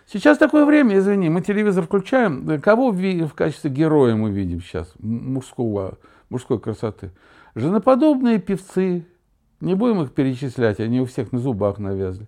[0.05, 5.97] Сейчас такое время, извини, мы телевизор включаем, кого в качестве героя мы видим сейчас, мужского,
[6.29, 7.11] мужской красоты?
[7.55, 9.05] Женоподобные певцы,
[9.59, 12.27] не будем их перечислять, они у всех на зубах навязли.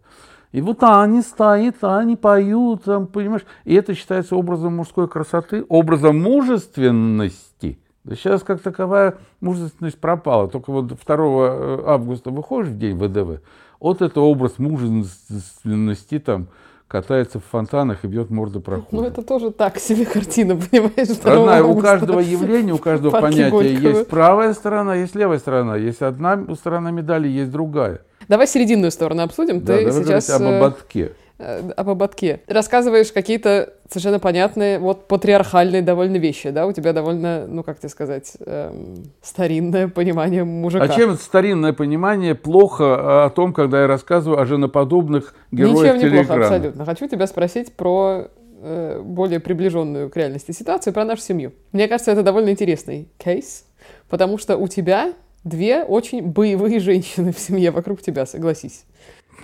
[0.52, 6.20] И вот они стоят, они поют, там, понимаешь, и это считается образом мужской красоты, образом
[6.22, 7.80] мужественности.
[8.04, 10.48] Да сейчас как таковая мужественность пропала.
[10.48, 13.42] Только вот 2 э, августа выходишь в день ВДВ,
[13.80, 16.48] вот это образ мужественности там,
[16.88, 19.04] катается в фонтанах и бьет морды прохода.
[19.04, 21.24] Ну, это тоже так себе картина, понимаешь?
[21.24, 23.88] Родная, у каждого явления, у каждого понятия Горького.
[23.90, 28.02] есть правая сторона, есть левая сторона, есть одна сторона медали, есть другая.
[28.30, 29.62] Давай серединную сторону обсудим.
[29.62, 31.12] Да, Ты сейчас об э, ободке.
[31.40, 32.42] Э, об ободке.
[32.48, 36.68] Рассказываешь какие-то совершенно понятные, вот патриархальные довольно вещи, да?
[36.68, 40.84] У тебя довольно, ну как тебе сказать, эм, старинное понимание мужика.
[40.84, 46.12] А чем старинное понимание плохо э, о том, когда я рассказываю о женоподобных героях Ничем
[46.12, 46.86] не плохо, абсолютно.
[46.86, 48.28] Хочу тебя спросить про
[48.62, 51.54] э, более приближенную к реальности ситуацию, про нашу семью.
[51.72, 53.66] Мне кажется, это довольно интересный кейс,
[54.08, 58.86] потому что у тебя две очень боевые женщины в семье вокруг тебя, согласись.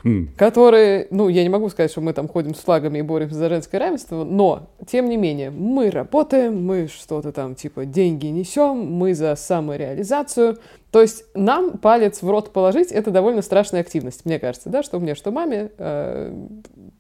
[0.04, 0.30] Хм.
[0.38, 3.50] Которые, ну, я не могу сказать, что мы там ходим с флагами и боремся за
[3.50, 9.14] женское равенство, но, тем не менее, мы работаем, мы что-то там, типа, деньги несем, мы
[9.14, 10.58] за самореализацию.
[10.92, 15.00] То есть нам палец в рот положить– это довольно страшная активность, мне кажется, да, что
[15.00, 15.72] мне, что маме.
[15.78, 16.34] Э,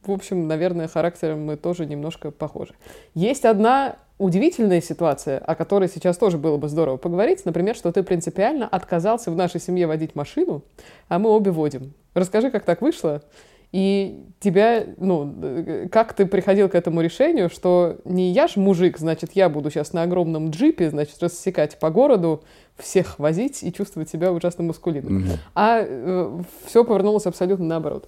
[0.05, 2.73] в общем, наверное, характером мы тоже немножко похожи.
[3.13, 8.03] Есть одна удивительная ситуация, о которой сейчас тоже было бы здорово поговорить, например, что ты
[8.03, 10.63] принципиально отказался в нашей семье водить машину,
[11.07, 11.93] а мы обе водим.
[12.13, 13.23] Расскажи, как так вышло,
[13.71, 19.31] и тебя, ну, как ты приходил к этому решению, что не я ж мужик, значит,
[19.33, 22.41] я буду сейчас на огромном джипе, значит, рассекать по городу,
[22.77, 25.23] всех возить и чувствовать себя ужасно маскулинным.
[25.23, 25.37] Mm-hmm.
[25.55, 28.07] А э, все повернулось абсолютно наоборот.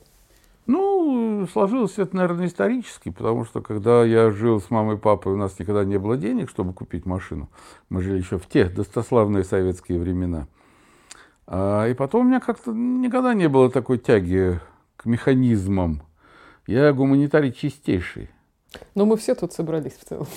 [0.67, 5.37] Ну, сложилось это, наверное, исторически, потому что когда я жил с мамой и папой, у
[5.37, 7.49] нас никогда не было денег, чтобы купить машину.
[7.89, 10.47] Мы жили еще в те достославные советские времена.
[11.47, 14.59] А, и потом у меня как-то никогда не было такой тяги
[14.97, 16.01] к механизмам.
[16.67, 18.29] Я гуманитарий чистейший.
[18.95, 20.27] Но мы все тут собрались в целом.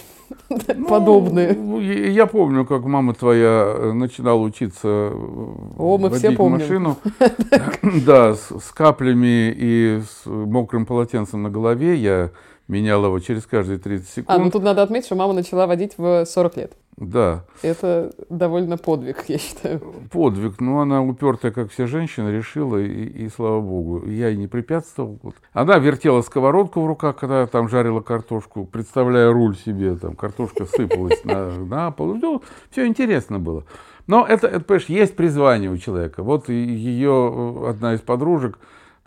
[0.49, 2.13] Ну, Подобные.
[2.13, 6.61] Я помню, как мама твоя э, начинала учиться О, мы водить все помним.
[6.61, 6.97] машину.
[8.05, 11.97] Да, с, с каплями и с мокрым полотенцем на голове.
[11.97, 12.31] Я
[12.71, 14.31] менял его через каждые 30 секунд.
[14.31, 16.73] А, ну тут надо отметить, что мама начала водить в 40 лет.
[16.97, 17.45] Да.
[17.63, 19.81] Это довольно подвиг, я считаю.
[20.13, 20.61] Подвиг.
[20.61, 24.07] Ну, она упертая, как все женщины, решила, и, и слава богу.
[24.07, 25.19] Я ей не препятствовал.
[25.53, 31.25] Она вертела сковородку в руках, когда там жарила картошку, представляя руль себе, там картошка сыпалась
[31.25, 32.15] на, на пол.
[32.15, 33.65] Ну, все интересно было.
[34.07, 36.23] Но это, это, понимаешь, есть призвание у человека.
[36.23, 37.33] Вот ее
[37.65, 38.59] э, одна из подружек,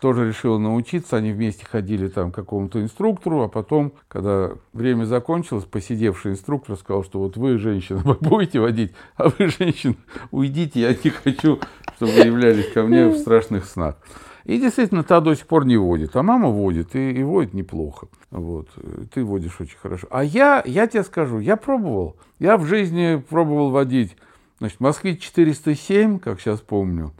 [0.04, 1.16] тоже решила научиться.
[1.16, 7.06] Они вместе ходили там к какому-то инструктору, а потом, когда время закончилось, посидевший инструктор сказал,
[7.06, 9.96] что вот вы, женщина, вы будете водить, а вы, женщина,
[10.32, 11.58] уйдите, я не хочу,
[11.96, 13.96] чтобы вы являлись ко мне в страшных снах.
[14.44, 18.10] И действительно, та до сих пор не водит, а мама водит, и, и водит неплохо.
[18.30, 18.68] Вот.
[19.14, 20.08] Ты водишь очень хорошо.
[20.12, 22.18] А я, я тебе скажу, я пробовал.
[22.40, 24.18] Я в жизни пробовал водить,
[24.60, 27.14] значит, Москвич 407, как сейчас помню,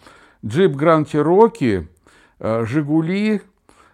[0.44, 1.93] джип Гранд Чироки, Э,
[2.44, 3.42] Жигули,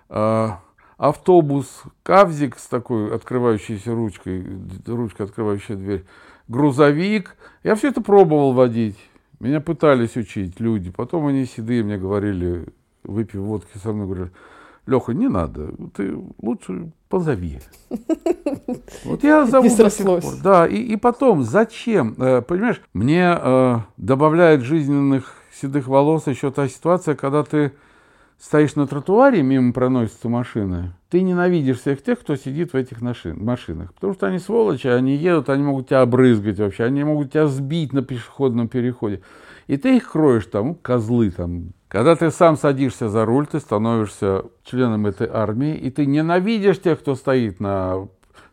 [0.09, 0.49] э,
[0.97, 4.45] автобус Кавзик с такой открывающейся ручкой,
[4.87, 6.05] ручка, открывающая дверь,
[6.47, 7.35] грузовик.
[7.63, 8.97] Я все это пробовал водить.
[9.39, 10.91] Меня пытались учить люди.
[10.91, 12.65] Потом они седые мне говорили,
[13.03, 14.31] выпив водки со мной, говорили,
[14.85, 17.59] Леха, не надо, ты лучше позови.
[19.05, 20.21] Вот я зову до сих пор.
[20.43, 22.15] Да, и, и потом, зачем?
[22.17, 27.73] Э, понимаешь, мне э, добавляет жизненных седых волос еще та ситуация, когда ты
[28.39, 33.93] стоишь на тротуаре, мимо проносятся машины, ты ненавидишь всех тех, кто сидит в этих машинах.
[33.93, 37.93] Потому что они сволочи, они едут, они могут тебя обрызгать вообще, они могут тебя сбить
[37.93, 39.21] на пешеходном переходе.
[39.67, 41.73] И ты их кроешь там, козлы там.
[41.89, 46.99] Когда ты сам садишься за руль, ты становишься членом этой армии, и ты ненавидишь тех,
[46.99, 48.07] кто стоит на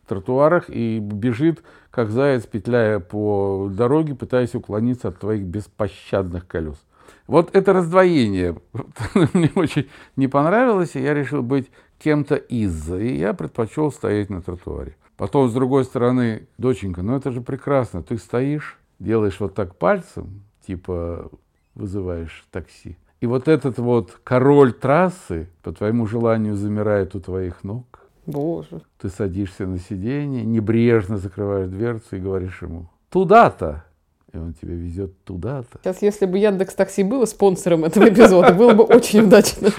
[0.07, 6.77] тротуарах и бежит, как заяц, петляя по дороге, пытаясь уклониться от твоих беспощадных колес.
[7.27, 8.57] Вот это раздвоение
[9.33, 14.41] мне очень не понравилось, и я решил быть кем-то из, и я предпочел стоять на
[14.41, 14.95] тротуаре.
[15.17, 20.43] Потом, с другой стороны, доченька, ну это же прекрасно, ты стоишь, делаешь вот так пальцем,
[20.65, 21.29] типа
[21.75, 27.99] вызываешь такси, и вот этот вот король трассы по твоему желанию замирает у твоих ног.
[28.27, 28.81] Боже.
[28.99, 33.85] Ты садишься на сиденье, небрежно закрываешь дверцу и говоришь ему, туда-то,
[34.33, 35.79] и он тебя везет туда-то.
[35.81, 39.69] Сейчас, если бы Яндекс Такси было спонсором этого эпизода, было бы очень удачно.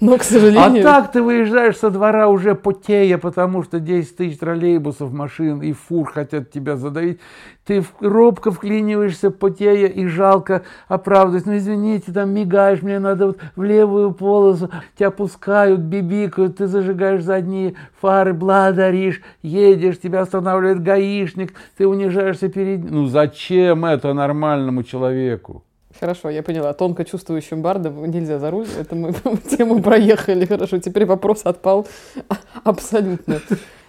[0.00, 0.80] Но, к сожалению...
[0.80, 5.72] А так ты выезжаешь со двора уже потея, потому что 10 тысяч троллейбусов, машин и
[5.72, 7.20] фур хотят тебя задавить.
[7.66, 11.44] Ты робко вклиниваешься потея и жалко оправдывать.
[11.44, 14.70] Ну, извините, там мигаешь, мне надо вот в левую полосу.
[14.96, 22.90] Тебя пускают, бибикают, ты зажигаешь задние фары, благодаришь, едешь, тебя останавливает гаишник, ты унижаешься перед...
[22.90, 25.62] Ну, зачем это нормальному человеку?
[25.98, 26.72] Хорошо, я поняла.
[26.72, 28.66] Тонко чувствующим бардом нельзя за руль.
[28.78, 29.12] Это мы
[29.50, 30.46] тему проехали.
[30.46, 31.86] Хорошо, теперь вопрос отпал
[32.64, 33.40] абсолютно.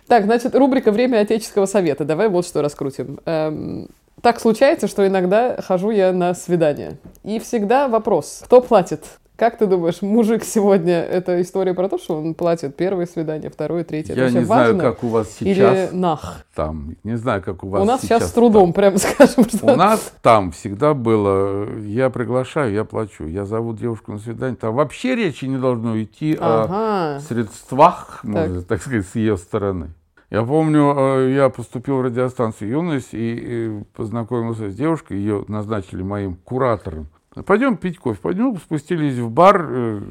[0.07, 2.03] Так, значит, рубрика «Время Отеческого совета».
[2.03, 3.19] Давай вот что раскрутим.
[3.25, 3.87] Эм,
[4.21, 6.97] так случается, что иногда хожу я на свидание.
[7.23, 9.05] И всегда вопрос, кто платит?
[9.41, 13.83] Как ты думаешь, мужик сегодня это история про то, что он платит первое свидание, второе,
[13.83, 14.13] третье?
[14.13, 15.57] Я это не знаю, как у вас сейчас.
[15.57, 16.45] Или нах?
[16.53, 18.73] Там, не знаю, как у вас У нас сейчас, сейчас с трудом, там.
[18.73, 19.73] прям скажем, что...
[19.73, 24.55] У нас там всегда было, я приглашаю, я плачу, я зову девушку на свидание.
[24.55, 27.15] Там вообще речи не должно идти Ага.
[27.15, 29.87] о средствах, можно так сказать, с ее стороны.
[30.29, 36.35] Я помню, э, я поступил в радиостанцию «Юность» и познакомился с девушкой, ее назначили моим
[36.35, 37.09] куратором.
[37.45, 38.19] Пойдем пить кофе.
[38.21, 40.01] Пойдем, спустились в бар, э,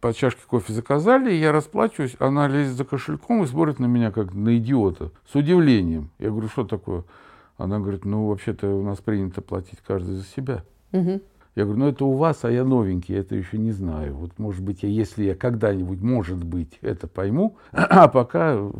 [0.00, 4.34] по чашке кофе заказали, я расплачиваюсь, она лезет за кошельком и смотрит на меня как
[4.34, 6.10] на идиота, с удивлением.
[6.18, 7.04] Я говорю, что такое?
[7.56, 10.64] Она говорит, ну, вообще-то у нас принято платить каждый за себя.
[10.92, 11.22] Мгм.
[11.54, 14.14] Я говорю, ну это у вас, а я новенький, я это еще не знаю.
[14.16, 18.70] Вот может быть, я, если я когда-нибудь, может быть, это пойму, а пока э,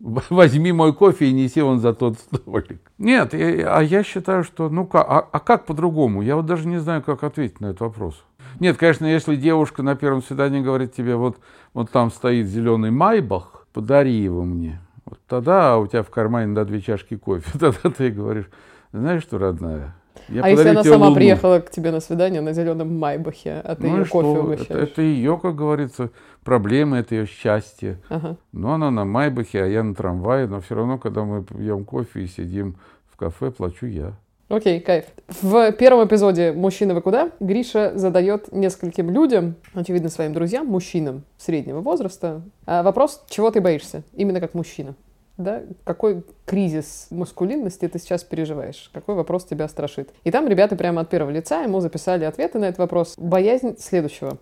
[0.30, 2.80] возьми мой кофе и неси он за тот столик.
[2.98, 6.22] Нет, я- а я считаю, что, ну как, а, а как по-другому?
[6.22, 8.24] Я вот даже не знаю, как ответить на этот вопрос.
[8.60, 11.38] Нет, конечно, если девушка на первом свидании говорит тебе, вот,
[11.74, 14.80] вот там стоит зеленый майбах, подари его мне.
[15.04, 17.50] Вот тогда у тебя в кармане на две чашки кофе.
[17.58, 18.50] Тогда ты говоришь,
[18.92, 19.94] знаешь что, родная,
[20.28, 21.16] я а если она сама луну».
[21.16, 24.12] приехала к тебе на свидание на зеленом Майбахе, а ты Ну ее что?
[24.12, 24.88] кофе это, угощаешь?
[24.90, 26.10] это ее, как говорится,
[26.44, 27.98] проблемы, это ее счастье.
[28.08, 28.36] Ага.
[28.52, 30.46] Но она на Майбахе, а я на трамвае.
[30.46, 32.76] Но все равно, когда мы пьем кофе и сидим
[33.12, 34.12] в кафе, плачу я.
[34.48, 35.04] Окей, кайф.
[35.42, 41.80] В первом эпизоде «Мужчина, вы куда?» Гриша задает нескольким людям, очевидно, своим друзьям, мужчинам среднего
[41.82, 44.94] возраста, а, вопрос, чего ты боишься, именно как мужчина.
[45.38, 45.62] Да?
[45.84, 48.90] Какой кризис маскулинности ты сейчас переживаешь?
[48.92, 50.10] Какой вопрос тебя страшит?
[50.24, 53.14] И там ребята прямо от первого лица ему записали ответы на этот вопрос.
[53.16, 54.38] Боязнь следующего.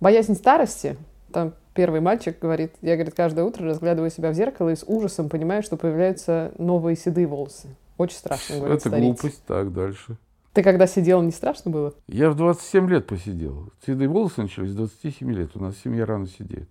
[0.00, 0.96] Боязнь старости.
[1.32, 5.28] Там первый мальчик говорит, я, говорит, каждое утро разглядываю себя в зеркало и с ужасом
[5.28, 7.68] понимаю, что появляются новые седые волосы.
[7.98, 9.04] Очень страшно, говорит, это стареть.
[9.04, 9.42] глупость.
[9.46, 10.16] Так, дальше.
[10.54, 11.94] Ты когда сидел, не страшно было?
[12.08, 13.70] Я в 27 лет посидел.
[13.84, 15.50] Седые волосы начались с 27 лет.
[15.54, 16.68] У нас семья рано сидит.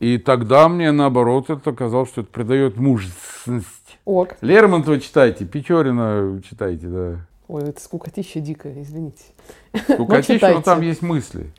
[0.00, 3.66] И тогда мне, наоборот, это казалось, что это придает мужественность.
[4.04, 4.36] Ок.
[4.40, 7.26] Лермонтова читайте, Печорина читайте, да.
[7.48, 9.24] Ой, это скукотища дикая, извините.
[9.74, 10.56] Скукотища, читайте.
[10.56, 11.52] но там есть мысли.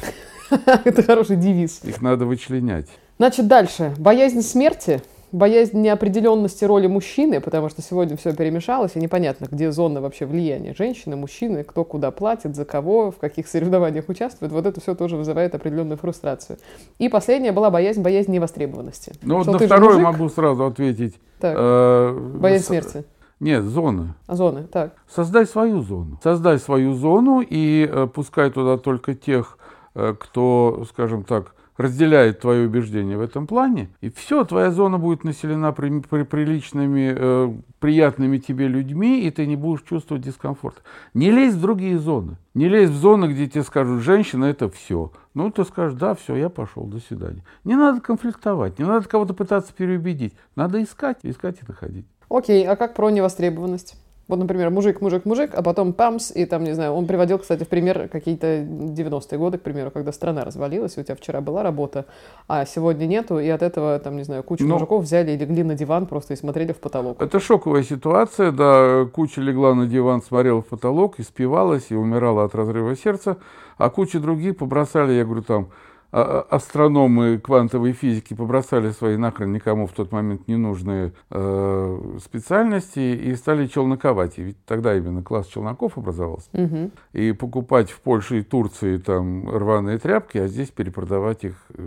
[0.84, 1.84] Это хороший девиз.
[1.84, 2.88] Их надо вычленять.
[3.18, 3.94] Значит, дальше.
[3.98, 5.02] Боязнь смерти,
[5.36, 10.74] боязнь неопределенности роли мужчины, потому что сегодня все перемешалось, и непонятно, где зона вообще влияния
[10.74, 14.52] женщины, мужчины, кто куда платит, за кого, в каких соревнованиях участвует.
[14.52, 16.58] Вот это все тоже вызывает определенную фрустрацию.
[17.00, 19.14] И последняя была боязнь, боязнь невостребованности.
[19.22, 20.02] Ну вот на мужик?
[20.02, 21.16] могу сразу ответить.
[21.40, 23.04] Так, Э, боязнь смерти.
[23.40, 24.14] Нет, зоны.
[24.28, 24.94] А зоны, так.
[25.10, 26.20] Создай свою зону.
[26.24, 29.58] Создай свою зону и э, пускай туда только тех,
[29.94, 33.90] э, кто, скажем так, разделяет твои убеждения в этом плане.
[34.02, 39.46] И все, твоя зона будет населена при- при- приличными, э, приятными тебе людьми, и ты
[39.46, 40.82] не будешь чувствовать дискомфорт.
[41.14, 42.38] Не лезь в другие зоны.
[42.54, 45.12] Не лезь в зоны, где тебе скажут, женщина это все.
[45.34, 47.44] Ну, ты скажешь, да, все, я пошел, до свидания.
[47.66, 50.34] Не надо конфликтовать, не надо кого-то пытаться переубедить.
[50.56, 52.06] Надо искать, искать и находить.
[52.30, 54.02] Окей, а как про невостребованность?
[54.28, 57.64] Вот, например, мужик, мужик, мужик, а потом памс, и там, не знаю, он приводил, кстати,
[57.64, 62.06] в пример какие-то 90-е годы, к примеру, когда страна развалилась, у тебя вчера была работа,
[62.48, 64.74] а сегодня нету, и от этого, там, не знаю, кучу Ну.
[64.74, 67.22] мужиков взяли и легли на диван просто и смотрели в потолок.
[67.22, 72.56] Это шоковая ситуация, да, куча легла на диван, смотрела в потолок, испивалась и умирала от
[72.56, 73.38] разрыва сердца,
[73.78, 75.68] а куча других побросали, я говорю, там,
[76.12, 83.68] астрономы квантовой физики побросали свои нахрен никому в тот момент ненужные э, специальности и стали
[83.68, 84.40] челноковать.
[84.40, 86.48] И ведь тогда именно класс челноков образовался.
[86.54, 86.92] Мгм.
[87.14, 91.82] И покупать в Польше и Турции там рваные тряпки, а здесь перепродавать их э,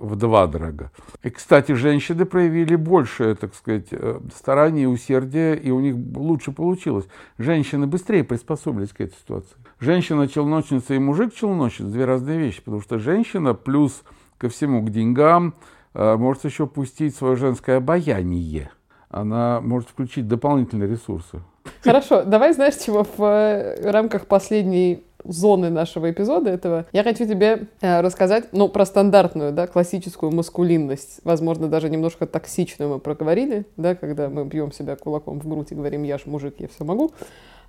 [0.00, 0.90] в два дорого.
[1.22, 6.52] И, кстати, женщины проявили больше, так сказать, э, старания и усердия, и у них лучше
[6.52, 7.06] получилось.
[7.38, 9.56] Женщины быстрее приспособились к этой ситуации.
[9.84, 14.02] Женщина-челночница и мужик-челночница– две разные вещи, потому что женщина плюс
[14.38, 15.56] ко всему к деньгам
[15.92, 18.70] э, может еще пустить свое женское обаяние.
[19.10, 21.42] Она может включить дополнительные ресурсы.
[21.82, 27.68] Хорошо, давай знаешь, чего в э, рамках последней зоны нашего эпизода этого, я хочу тебе
[27.82, 33.94] э, рассказать, ну, про стандартную, да, классическую маскулинность, возможно, даже немножко токсичную мы проговорили, да,
[33.94, 37.12] когда мы бьем себя кулаком в грудь и говорим, я ж мужик, я все могу.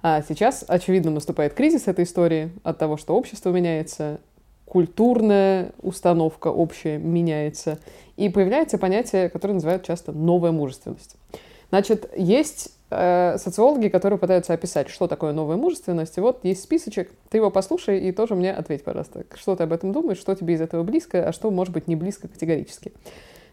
[0.02, 4.20] А сейчас, очевидно, наступает кризис этой истории от того, что общество меняется,
[4.66, 7.80] культурная установка общая меняется,
[8.18, 11.16] и появляется понятие, которое называют часто новая мужественность.
[11.70, 16.18] Значит, есть э, социологи, которые пытаются описать, что такое новая мужественность.
[16.18, 19.74] И вот есть списочек, ты его послушай и тоже мне ответь, пожалуйста, что ты об
[19.74, 22.94] этом думаешь, что тебе из этого близко, а что может быть не близко категорически.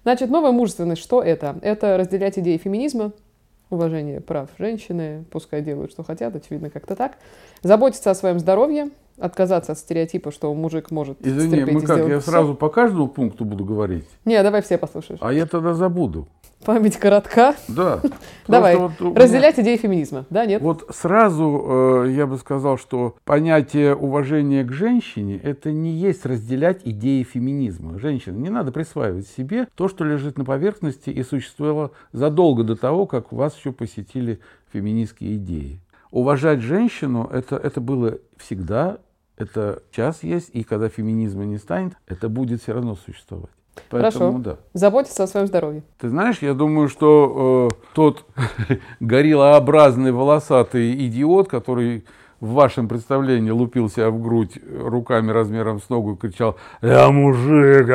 [0.03, 1.57] Значит, новая мужественность, что это?
[1.63, 3.13] Это разделять идеи феминизма,
[3.73, 7.19] уважение прав женщины, пускай делают, что хотят, очевидно, как-то так.
[7.63, 12.31] Заботиться о своем здоровье, отказаться от стереотипа, что мужик может Извини, мы как, я все.
[12.31, 14.07] сразу по каждому пункту буду говорить?
[14.25, 15.21] Не, давай все послушаешь.
[15.23, 16.29] А я тогда забуду.
[16.65, 17.57] Память коротка.
[17.67, 18.01] Да.
[18.47, 20.27] Давай, вот разделять идеи феминизма.
[20.31, 20.63] Да, нет?
[20.63, 26.83] Вот сразу э, я бы сказал, что понятие уважения к женщине– это не есть разделять
[26.85, 27.99] идеи феминизма.
[27.99, 33.07] Женщина, не надо присваивать себе то, что лежит на поверхности и существовало задолго до того,
[33.07, 34.39] как вас еще посетили
[34.73, 35.81] феминистские идеи.
[36.13, 38.99] Уважать женщину это,– это было всегда,
[39.39, 43.51] это сейчас есть, и когда феминизма не станет, это будет все равно существовать.
[43.89, 44.39] Поэтому, Хорошо.
[44.39, 44.57] Да.
[44.75, 45.83] Заботиться о своем здоровье.
[45.99, 48.27] Ты знаешь, я думаю, что э, тот
[49.01, 52.05] гориллообразный волосатый идиот, который
[52.41, 57.89] в вашем представлении лупил себя в грудь руками размером с ногу и кричал «Я мужик!»,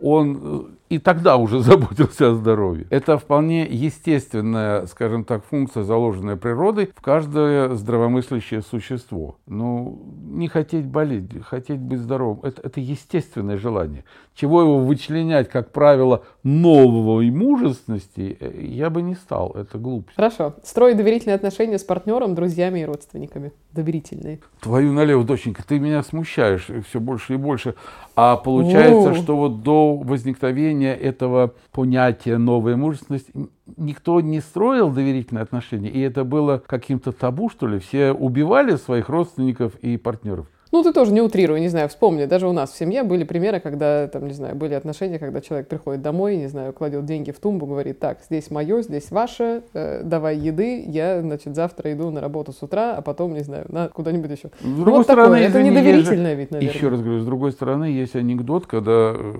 [0.00, 2.86] он и тогда уже заботился о здоровье.
[2.90, 9.36] Это вполне естественная, скажем так, функция, заложенная природой в каждое здравомыслящее существо.
[9.46, 14.04] Ну, не хотеть болеть, хотеть быть здоровым, это, это естественное желание.
[14.34, 20.16] Чего его вычленять, как правило, нового и мужественности, э, я бы не стал, это глупость.
[20.16, 20.54] Хорошо.
[20.64, 23.52] Строить доверительные отношения с партнером, друзьями и родственниками.
[23.72, 24.40] Доверительные.
[24.60, 27.74] Твою налево, доченька, ты меня смущаешь все больше и больше.
[28.16, 33.30] А получается, что вот до возникновения этого понятия новая мужественность
[33.76, 37.78] никто не строил доверительные отношения, и это было каким-то табу, что ли?
[37.78, 40.46] Все убивали своих родственников и партнеров.
[40.72, 42.26] Ну, ты тоже не утрируй, не знаю, вспомни.
[42.26, 45.68] Даже у нас в семье были примеры, когда, там, не знаю, были отношения, когда человек
[45.68, 50.02] приходит домой, не знаю, кладет деньги в тумбу, говорит, так, здесь мое, здесь ваше, э,
[50.04, 53.88] давай еды, я, значит, завтра иду на работу с утра, а потом, не знаю, на
[53.88, 54.50] куда-нибудь еще.
[54.60, 55.48] С другой вот стороны, такое.
[55.48, 56.74] это недоверительное ведь, наверное.
[56.74, 59.34] Еще раз говорю, с другой стороны, есть анекдот, когда э,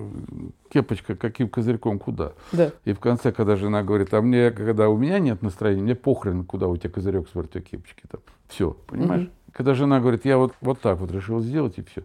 [0.69, 2.33] кепочка каким козырьком куда.
[2.51, 2.71] Да.
[2.83, 6.43] И в конце, когда жена говорит, а мне, когда у меня нет настроения, мне похрен,
[6.43, 8.21] куда у тебя козырек с кепочки там.
[8.47, 9.23] Все, понимаешь?
[9.23, 9.31] Угу.
[9.53, 12.03] Когда жена говорит, я вот, вот так вот решил сделать и все.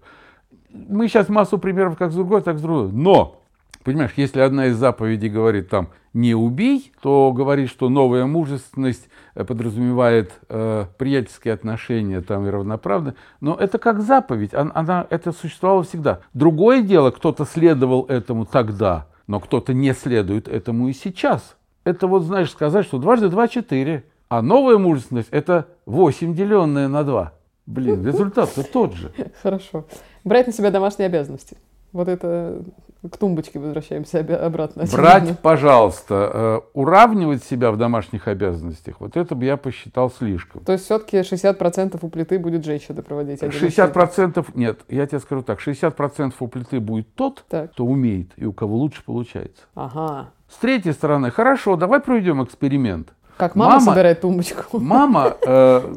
[0.71, 2.93] Мы сейчас массу примеров как с другой, так с другой.
[2.93, 3.43] Но,
[3.85, 9.45] понимаешь, если одна из заповедей говорит там не убей, то говорит, что новая мужественность э,
[9.45, 13.15] подразумевает э, приятельские отношения там и равноправно.
[13.41, 16.21] Но это как заповедь, она, она, это существовало всегда.
[16.33, 21.57] Другое дело, кто-то следовал этому тогда, но кто-то не следует этому и сейчас.
[21.85, 24.05] Это вот, знаешь, сказать, что дважды два– четыре.
[24.29, 27.33] А новая мужественность– это 8, деленное на 2.
[27.67, 29.13] Блин, результат-то тот же.
[29.43, 29.85] Хорошо.
[30.25, 31.57] Брать на себя домашние обязанности.
[31.93, 32.63] Вот это
[33.11, 34.85] к тумбочке возвращаемся обратно.
[34.93, 40.63] Брать, пожалуйста, э, уравнивать себя в домашних обязанностях, вот это бы я посчитал слишком.
[40.65, 43.43] То есть все-таки 60% у плиты будет женщина проводить?
[43.43, 47.73] 60% нет, я тебе скажу так, 60% у плиты будет тот, так.
[47.73, 49.63] кто умеет и у кого лучше получается.
[49.75, 50.31] Ага.
[50.49, 53.13] С третьей стороны, хорошо, давай проведем эксперимент.
[53.37, 54.79] Как мама, мама собирает тумбочку.
[54.79, 55.95] Мама э,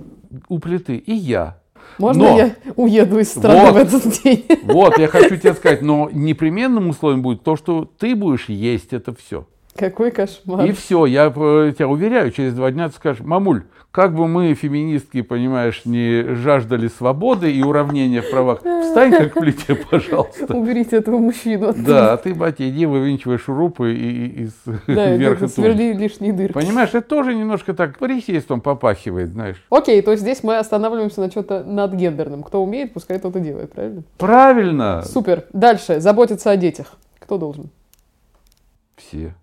[0.48, 1.58] у плиты и я.
[1.98, 4.46] Можно но, я уеду из страны вот, в этот день?
[4.64, 9.14] Вот, я хочу тебе сказать, но непременным условием будет то, что ты будешь есть это
[9.14, 9.48] все.
[9.76, 10.66] Какой кошмар.
[10.66, 14.54] И все, я э, тебя уверяю, через два дня ты скажешь, мамуль, как бы мы,
[14.54, 20.56] феминистки, понимаешь, не жаждали свободы и уравнения в правах, встань как в плите, пожалуйста.
[20.56, 21.74] Уберите этого мужчину.
[21.76, 24.54] Да, а ты, батя, иди вывинчивай шурупы и, и, из
[24.88, 26.54] да, верха сверли лишние дырки.
[26.54, 29.64] Понимаешь, это тоже немножко так парисейством попахивает, знаешь.
[29.72, 32.44] Окей, то есть здесь мы останавливаемся на что-то надгендерном.
[32.44, 34.04] Кто умеет, пускай тот и делает, правильно?
[34.18, 35.02] Правильно.
[35.04, 35.46] Супер.
[35.52, 36.00] Дальше.
[36.00, 36.94] Заботиться о детях.
[37.20, 37.70] Кто должен?
[38.96, 39.34] Все.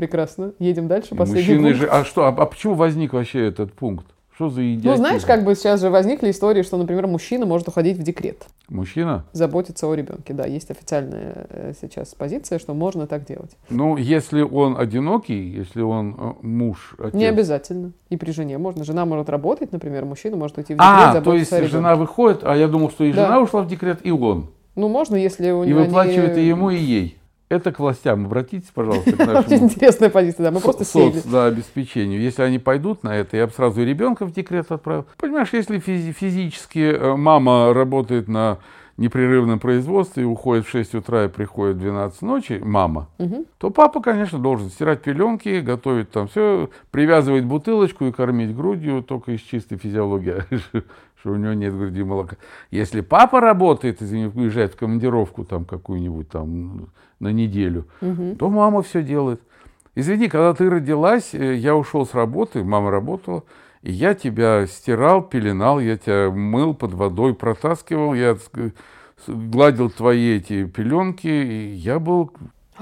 [0.00, 0.54] Прекрасно.
[0.58, 1.14] Едем дальше.
[1.14, 1.80] Последний Мужчины пункт.
[1.80, 1.86] же...
[1.86, 2.24] А что?
[2.24, 4.06] А, а почему возник вообще этот пункт?
[4.34, 4.92] Что за идея?
[4.92, 8.46] Ну, знаешь, как бы сейчас же возникли истории, что, например, мужчина может уходить в декрет.
[8.70, 9.26] Мужчина?
[9.32, 10.46] Заботиться о ребенке, да.
[10.46, 13.50] Есть официальная э, сейчас позиция, что можно так делать.
[13.68, 17.12] Ну, если он одинокий, если он э, муж, отец...
[17.12, 17.92] Не обязательно.
[18.08, 18.84] И при жене можно.
[18.84, 22.56] Жена может работать, например, мужчина может уйти в декрет, а, то есть жена выходит, а
[22.56, 23.40] я думал, что и жена да.
[23.42, 24.46] ушла в декрет, и он.
[24.76, 25.80] Ну, можно, если у него...
[25.80, 26.42] И выплачивает они...
[26.44, 27.19] и ему, и ей.
[27.50, 28.26] Это к властям.
[28.26, 32.20] Обратитесь, пожалуйста, к нашему интересная позиция, да, мы просто соц, да, обеспечению.
[32.20, 35.04] Если они пойдут на это, я бы сразу ребенка в декрет отправил.
[35.18, 38.58] Понимаешь, если физи- физически э, мама работает на
[38.96, 43.46] непрерывном производстве, уходит в 6 утра и приходит в 12 ночи, мама, Мгм.
[43.58, 49.32] то папа, конечно, должен стирать пеленки, готовить там все, привязывать бутылочку и кормить грудью только
[49.32, 50.44] из чистой физиологии,
[51.20, 52.36] что у него нет груди молока.
[52.70, 56.88] Если папа работает, извини, уезжает в командировку там какую-нибудь там
[57.20, 58.36] на неделю, Мгм.
[58.36, 59.40] то мама все делает.
[59.94, 63.42] Извини, когда ты родилась, э, я ушел с работы, мама работала,
[63.82, 68.36] и я тебя стирал, пеленал, я тебя мыл под водой, протаскивал, я
[69.26, 72.30] гладил твои эти пеленки, и я был,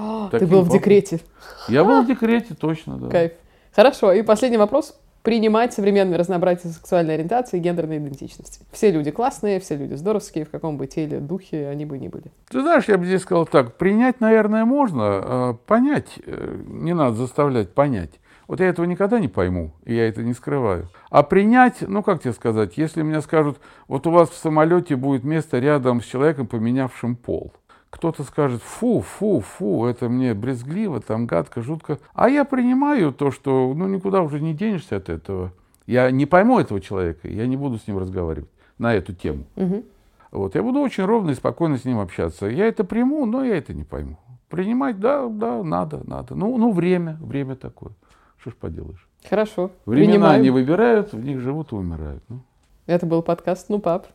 [0.01, 0.79] А, Ты был в папой.
[0.79, 1.21] декрете.
[1.69, 3.09] я был в декрете, точно, да.
[3.09, 3.33] Кайф.
[3.75, 4.97] Хорошо, и последний вопрос.
[5.23, 8.65] Принимать современное разнообразие сексуальной ориентации и гендерной идентичности.
[8.73, 12.31] Все люди классные, все люди здоровские, в каком бы теле, духе они бы ни были.
[12.49, 17.17] Ты знаешь, я бы здесь сказал так, принять, наверное, можно, а понять э, не надо
[17.17, 18.21] заставлять понять.
[18.49, 20.89] Вот я этого никогда не пойму, и я это не скрываю.
[21.11, 25.23] А принять, ну как тебе сказать, если мне скажут, вот у вас в самолете будет
[25.23, 27.53] место рядом с человеком, поменявшим пол.
[27.91, 31.99] Кто-то скажет, фу, фу, фу, это мне брезгливо, там гадко, жутко.
[32.13, 35.53] А я принимаю то, что ну никуда уже не денешься от этого.
[35.87, 39.45] Я не пойму этого человека, я не буду с ним разговаривать на эту тему.
[39.57, 39.85] Мгм.
[40.31, 42.47] Вот, я буду очень ровно и спокойно с ним общаться.
[42.47, 44.19] Я это приму, но я это не пойму.
[44.51, 46.35] Принимать, да, да, надо, надо.
[46.35, 47.93] Ну, ну время, время такое.
[48.37, 49.09] Что ж поделаешь.
[49.29, 49.71] Хорошо.
[49.87, 50.43] Времена Принимаем.
[50.43, 52.23] не выбирают, в них живут и умирают.
[52.29, 52.41] Ну.
[52.87, 54.07] Это был подкаст «Ну, пап».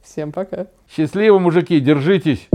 [0.00, 0.66] Всем пока.
[0.88, 2.48] Счастливо, мужики, держитесь!